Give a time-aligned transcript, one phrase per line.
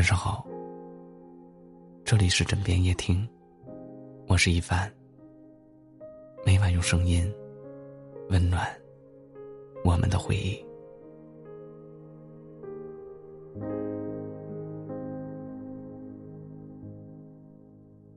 [0.00, 0.46] 晚上好，
[2.06, 3.28] 这里是枕边夜听，
[4.28, 4.90] 我是一凡。
[6.42, 7.30] 每晚用声音
[8.30, 8.66] 温暖
[9.84, 10.58] 我们的回忆。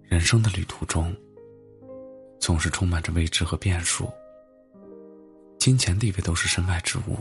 [0.04, 1.14] 人生的旅途中，
[2.40, 4.08] 总是充满着未知和变数。
[5.60, 7.18] 金钱地位都是身外之物。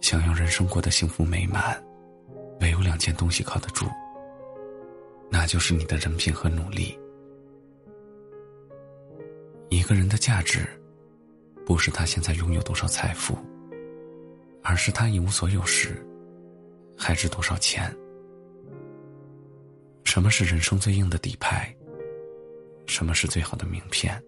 [0.00, 1.78] 想要人生过得幸福美满，
[2.62, 3.86] 唯有两件东西靠得住，
[5.28, 6.96] 那就是你的人品和努力。
[9.68, 10.64] 一个人的价值，
[11.66, 13.36] 不是他现在拥有多少财富，
[14.62, 16.06] 而是他一无所有时，
[16.96, 17.92] 还值多少钱。
[20.04, 21.74] 什么是人生最硬的底牌？
[22.86, 24.22] 什么是最好的名片？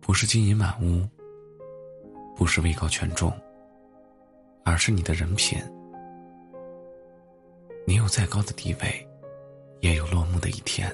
[0.00, 1.04] 不是金银满屋，
[2.36, 3.32] 不是位高权重，
[4.64, 5.58] 而是你的人品。
[7.88, 9.08] 你有再高的地位，
[9.80, 10.86] 也有落幕的一天；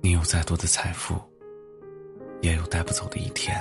[0.00, 1.16] 你有再多的财富，
[2.40, 3.60] 也有带不走的一天。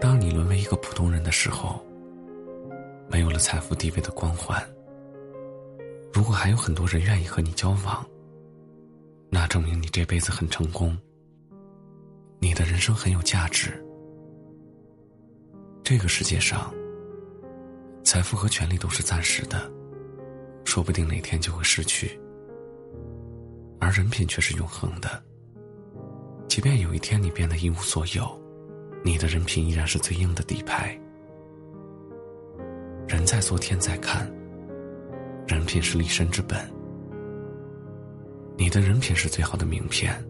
[0.00, 1.80] 当你沦为一个普通人的时候，
[3.08, 4.60] 没有了财富地位的光环。
[6.12, 8.04] 如果还有很多人愿意和你交往，
[9.28, 10.98] 那证明你这辈子很成功，
[12.40, 13.80] 你的人生很有价值。
[15.84, 16.74] 这个世界上，
[18.10, 19.70] 财富和权力都是暂时的，
[20.64, 22.08] 说不定哪天就会失去；
[23.78, 25.22] 而人品却是永恒的。
[26.48, 28.28] 即便有一天你变得一无所有，
[29.04, 31.00] 你的人品依然是最硬的底牌。
[33.06, 34.28] 人在做天在看。
[35.46, 36.58] 人品是立身之本，
[38.56, 40.20] 你的人品是最好的名片。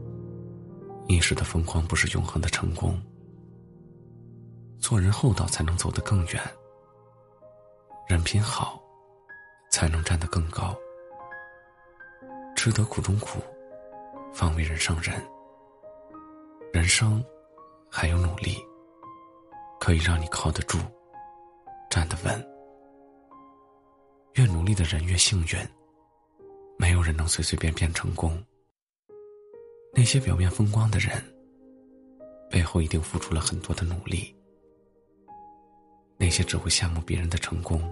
[1.08, 3.01] 一时的风光不是永恒的成功。
[4.78, 6.42] 做人厚道才能走得更远，
[8.11, 8.83] 人品好，
[9.70, 10.77] 才能站得更高。
[12.57, 13.39] 吃得苦中苦，
[14.35, 15.14] 方为人上人。
[16.73, 17.24] 人生
[17.89, 18.57] 还有努力，
[19.79, 20.77] 可以让你靠得住，
[21.89, 22.48] 站得稳。
[24.35, 25.56] 越努力的人越幸运。
[26.77, 28.45] 没有人能随随便便成功。
[29.95, 31.12] 那些表面风光的人，
[32.51, 34.35] 背后一定付出了很多的努力。
[36.30, 37.83] 那些只会羡慕别人的成功，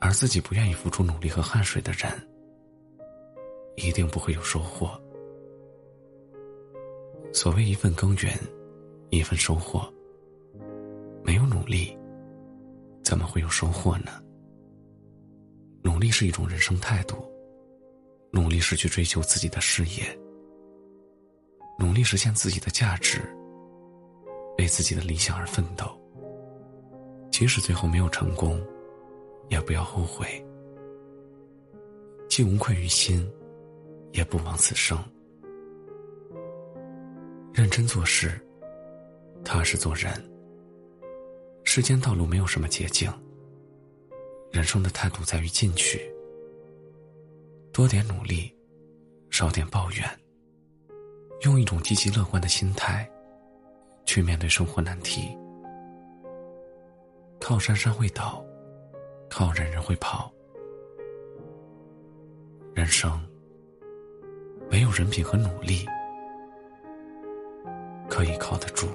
[0.00, 2.10] 而自己不愿意付出努力和汗水的人，
[3.76, 5.00] 一定不会有收获。
[7.32, 8.32] 所谓一份耕耘，
[9.10, 9.88] 一份收获。
[11.22, 11.96] 没有努力，
[13.04, 14.20] 怎么会有收获呢？
[15.80, 17.24] 努力是一种人生态度，
[18.32, 20.18] 努力是去追求自己的事业，
[21.78, 23.20] 努力实现自己的价值，
[24.58, 25.96] 为自己的理想而奋斗。
[27.34, 28.64] 即使最后没有成功，
[29.48, 30.24] 也不要后悔，
[32.28, 33.28] 既无愧于心，
[34.12, 34.96] 也不枉此生。
[37.52, 38.40] 认真做事，
[39.44, 40.12] 踏实做人。
[41.64, 43.12] 世间道路没有什么捷径。
[44.52, 46.08] 人生的态度在于进取，
[47.72, 48.48] 多点努力，
[49.28, 50.08] 少点抱怨。
[51.40, 53.10] 用一种积极乐观的心态，
[54.06, 55.36] 去面对生活难题。
[57.46, 58.42] 靠山山会倒，
[59.28, 60.32] 靠人人会跑。
[62.72, 63.20] 人生
[64.70, 65.84] 没有人品和努力，
[68.08, 68.86] 可以靠得住。